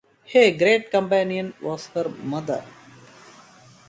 [0.33, 2.65] Her great companion was her mother.